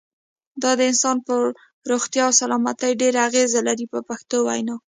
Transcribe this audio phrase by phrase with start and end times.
[0.61, 1.41] دا د انسان پر
[1.91, 4.75] روغتیا او سلامتیا ډېره اغیزه لري په پښتو وینا.